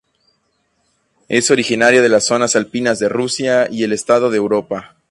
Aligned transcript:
Es 1.29 1.51
originaria 1.51 2.01
de 2.01 2.09
las 2.09 2.25
zonas 2.25 2.55
alpinas 2.55 2.97
de 2.97 3.07
Rusia 3.07 3.67
y 3.69 3.83
el 3.83 3.93
este 3.93 4.19
de 4.19 4.35
Europa. 4.35 4.95